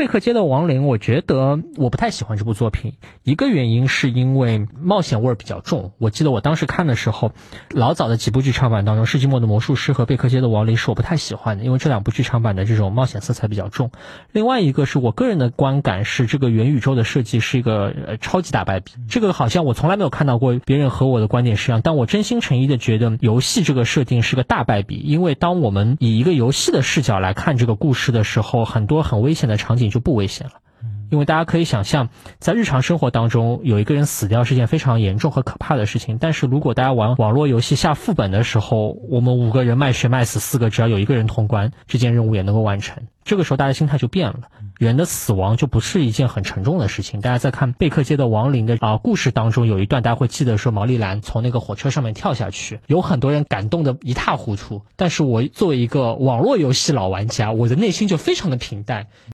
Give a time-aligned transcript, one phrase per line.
[0.00, 2.94] 贝克街的亡灵，我觉得我不太喜欢这部作品。
[3.22, 5.92] 一个原因是因为冒险味儿比较重。
[5.98, 7.32] 我记得我当时看的时候，
[7.68, 13.90] 老早的几部剧场版当中，《世纪末的魔术师》和《贝克街的亡灵》是我不太喜欢的，因为这两部剧场版的这种冒险色彩比较重。
[14.32, 18.92] 另外一个是我个人的观感是，这个元宇宙的设计是一个呃超级大败笔。
[19.06, 29.89] 这个好像我从来没有看到过别人和我的观点是一样，但我真心诚意的觉得游戏这个设定是个大败笔，因为当我们以一个游戏的视角来看这个故事的时候，很多很危险的场景。
[29.90, 30.54] 就不危险了，
[31.10, 32.08] 因为大家可以想象，
[32.38, 36.18] 在日常生活当中，有一个人死掉是件非常严重和可怕的事情。
[36.18, 43.02] 但是如果大家玩网络游戏下副本的时候，我们五个人卖血卖死四个，只要有一个人通关，这件任务也能够完成。
[43.22, 44.40] 这个时候，大家心态就变了，
[44.78, 47.20] 人的死亡就不是一件很沉重的事情。
[47.20, 54.82] 大家在看贝克街的亡灵的啊故事当中，有一段大家会记得说，毛利兰从那个火车上面跳下去，有很多人感动的一塌糊涂。
[54.96, 59.06] 但是我作为一个网络游戏老玩家，我的内心就非常的平淡。